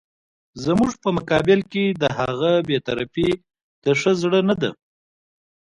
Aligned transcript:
زموږ 0.63 0.91
په 1.03 1.09
مقابل 1.17 1.59
کې 1.71 1.83
د 2.01 2.03
هغه 2.17 2.51
بې 2.67 2.77
طرفي 2.87 3.29
د 3.83 3.85
ښه 3.99 4.11
زړه 4.21 4.39
نه 4.49 4.55
ده. 4.61 4.71